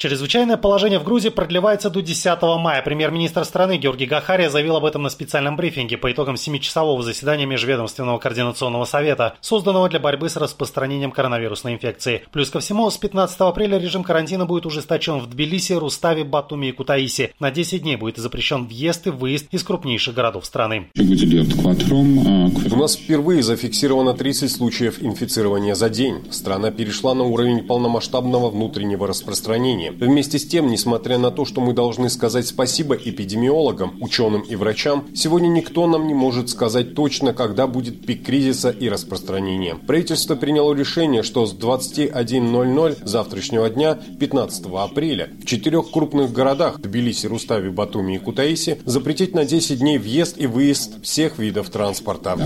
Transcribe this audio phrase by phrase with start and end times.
[0.00, 2.80] Чрезвычайное положение в Грузии продлевается до 10 мая.
[2.80, 8.16] Премьер-министр страны Георгий Гахария заявил об этом на специальном брифинге по итогам 7-часового заседания Межведомственного
[8.16, 12.22] координационного совета, созданного для борьбы с распространением коронавирусной инфекции.
[12.32, 16.72] Плюс ко всему, с 15 апреля режим карантина будет ужесточен в Тбилиси, Руставе, Батуми и
[16.72, 17.34] Кутаиси.
[17.38, 20.88] На 10 дней будет запрещен въезд и выезд из крупнейших городов страны.
[20.96, 26.32] У нас впервые зафиксировано 30 случаев инфицирования за день.
[26.32, 29.89] Страна перешла на уровень полномасштабного внутреннего распространения.
[29.98, 35.06] Вместе с тем, несмотря на то, что мы должны сказать спасибо эпидемиологам, ученым и врачам,
[35.14, 39.74] сегодня никто нам не может сказать точно, когда будет пик кризиса и распространения.
[39.74, 47.26] Правительство приняло решение, что с 21.00 завтрашнего дня, 15 апреля, в четырех крупных городах Тбилиси,
[47.26, 52.38] Руставе, Батуми и Кутаиси запретить на 10 дней въезд и выезд всех видов транспорта.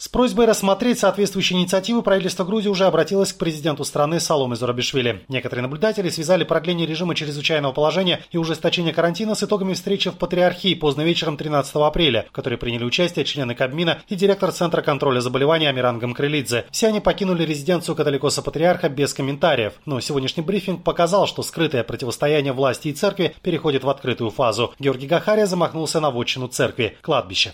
[0.00, 5.21] С просьбой рассмотреть соответствующие инициативы правительство Грузии уже обратилось к президенту страны Саломе Зарабишвили.
[5.28, 10.74] Некоторые наблюдатели связали продление режима чрезвычайного положения и ужесточение карантина с итогами встречи в Патриархии
[10.74, 15.66] поздно вечером 13 апреля, в которой приняли участие члены Кабмина и директор Центра контроля заболеваний
[15.66, 16.66] Амиран Гамкрелидзе.
[16.70, 19.74] Все они покинули резиденцию католикоса-патриарха без комментариев.
[19.86, 24.74] Но сегодняшний брифинг показал, что скрытое противостояние власти и церкви переходит в открытую фазу.
[24.78, 27.52] Георгий Гахария замахнулся на вотчину церкви– кладбище.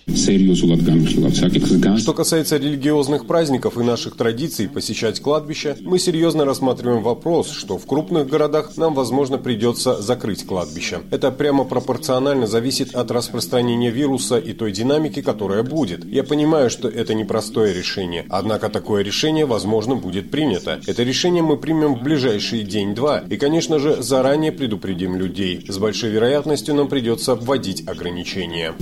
[1.99, 7.87] Что касается религиозных праздников и наших традиций посещать кладбище, мы серьезно рассматриваем вопрос, что в
[7.87, 11.01] крупных городах нам, возможно, придется закрыть кладбище.
[11.11, 16.05] Это прямо пропорционально зависит от распространения вируса и той динамики, которая будет.
[16.05, 20.81] Я понимаю, что это непростое решение, однако такое решение, возможно, будет принято.
[20.87, 25.65] Это решение мы примем в ближайший день-два и, конечно же, заранее предупредим людей.
[25.69, 28.75] С большой вероятностью нам придется вводить ограничения.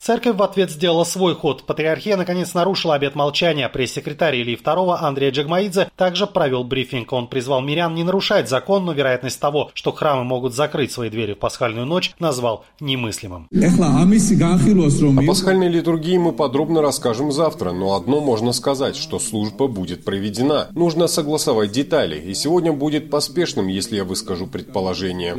[0.00, 1.64] Церковь в ответ сделала свой ход.
[1.66, 3.68] Патриархия, наконец, нарушила обет молчания.
[3.68, 7.13] Пресс-секретарь Ильи II Андрей Джагмаидзе также провел брифинг.
[7.14, 11.34] Он призвал мирян не нарушать закон, но вероятность того, что храмы могут закрыть свои двери
[11.34, 13.48] в пасхальную ночь, назвал немыслимым.
[13.52, 20.68] О пасхальной литургии мы подробно расскажем завтра, но одно можно сказать, что служба будет проведена.
[20.72, 25.34] Нужно согласовать детали, и сегодня будет поспешным, если я выскажу предположение.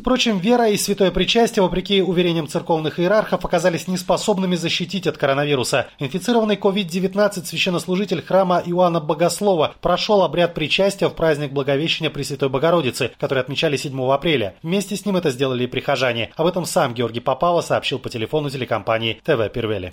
[0.00, 5.88] Впрочем, вера и святое причастие, вопреки уверениям церковных иерархов, оказались неспособными защитить от коронавируса.
[5.98, 13.40] Инфицированный COVID-19 священнослужитель храма Иоанна Богослова прошел обряд причастия в праздник Благовещения Пресвятой Богородицы, который
[13.40, 14.54] отмечали 7 апреля.
[14.62, 16.30] Вместе с ним это сделали и прихожане.
[16.36, 19.92] Об этом сам Георгий Попава сообщил по телефону телекомпании ТВ Первели.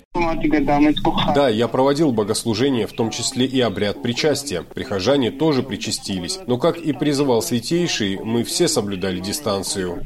[1.34, 4.62] Да, я проводил богослужение, в том числе и обряд причастия.
[4.62, 6.38] Прихожане тоже причастились.
[6.46, 10.02] Но, как и призывал Святейший, мы все соблюдали дистанцию.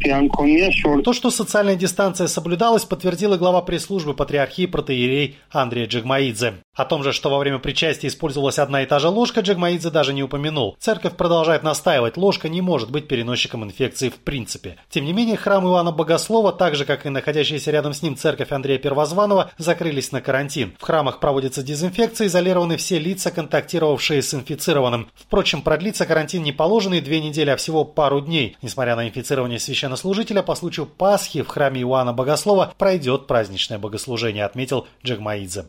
[1.05, 6.55] То, что социальная дистанция соблюдалась, подтвердила глава пресс-службы патриархии протеерей Андрей Джигмаидзе.
[6.75, 10.13] О том же, что во время причастия использовалась одна и та же ложка, Джигмаидзе даже
[10.13, 10.30] не упомянул.
[10.79, 14.77] Церковь продолжает настаивать, ложка не может быть переносчиком инфекции в принципе.
[14.89, 18.53] Тем не менее, храм Иоанна Богослова, так же как и находящаяся рядом с ним церковь
[18.53, 20.75] Андрея Первозванного, закрылись на карантин.
[20.79, 25.09] В храмах проводится дезинфекция, изолированы все лица, контактировавшие с инфицированным.
[25.15, 28.57] Впрочем, продлится карантин не положенные две недели, а всего пару дней.
[28.63, 34.87] Несмотря на инфицирование священнослужителя, по случаю Пасхи в храме Иоанна Богослова пройдет праздничное богослужение, отметил
[35.05, 35.67] Джигмаидзе.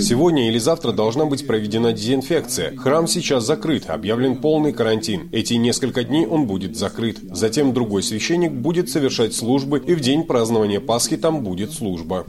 [0.00, 2.67] Сегодня или завтра должна быть проведена дезинфекция.
[2.76, 5.28] Храм сейчас закрыт, объявлен полный карантин.
[5.32, 7.18] Эти несколько дней он будет закрыт.
[7.30, 12.24] Затем другой священник будет совершать службы, и в день празднования Пасхи там будет служба.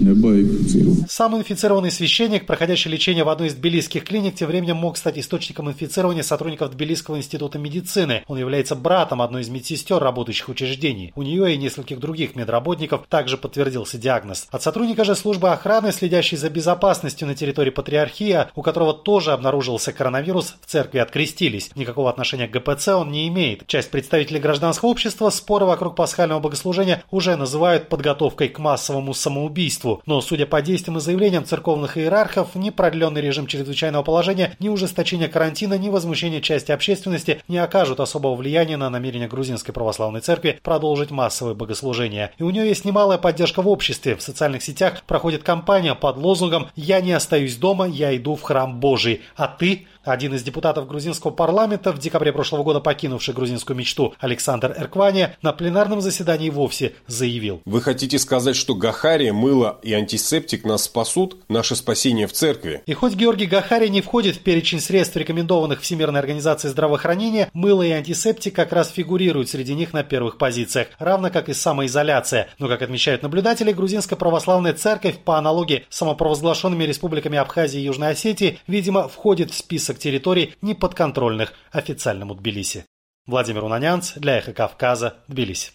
[1.09, 5.69] Сам инфицированный священник, проходящий лечение в одной из тбилисских клиник, тем временем мог стать источником
[5.69, 8.23] инфицирования сотрудников Тбилисского института медицины.
[8.27, 11.11] Он является братом одной из медсестер, работающих в учреждении.
[11.15, 14.47] У нее и нескольких других медработников также подтвердился диагноз.
[14.51, 19.91] От сотрудника же службы охраны, следящей за безопасностью на территории патриархии, у которого тоже обнаружился
[19.91, 21.71] коронавирус, в церкви открестились.
[21.75, 23.67] Никакого отношения к ГПЦ он не имеет.
[23.67, 30.01] Часть представителей гражданского общества споры вокруг пасхального богослужения уже называют подготовкой к массовому самоубийству.
[30.05, 35.27] Но, судя по действиям и заявлениям церковных иерархов, ни продленный режим чрезвычайного положения, ни ужесточение
[35.27, 41.11] карантина, ни возмущение части общественности не окажут особого влияния на намерение грузинской православной церкви продолжить
[41.11, 42.31] массовое богослужение.
[42.37, 44.15] И у нее есть немалая поддержка в обществе.
[44.15, 48.79] В социальных сетях проходит кампания под лозунгом «Я не остаюсь дома, я иду в храм
[48.79, 54.13] Божий, а ты один из депутатов грузинского парламента, в декабре прошлого года покинувший грузинскую мечту
[54.19, 57.61] Александр Эрквани, на пленарном заседании вовсе заявил.
[57.65, 61.37] Вы хотите сказать, что Гахария, мыло и антисептик нас спасут?
[61.47, 62.81] Наше спасение в церкви?
[62.85, 67.91] И хоть Георгий Гахария не входит в перечень средств, рекомендованных Всемирной организацией здравоохранения, мыло и
[67.91, 72.49] антисептик как раз фигурируют среди них на первых позициях, равно как и самоизоляция.
[72.57, 78.11] Но, как отмечают наблюдатели, грузинская православная церковь по аналогии с самопровозглашенными республиками Абхазии и Южной
[78.11, 82.85] Осетии, видимо, входит в список территорий, не подконтрольных официальному Тбилиси.
[83.27, 85.67] Владимир Унанянц для «Эхо Кавказа», Тбилиси.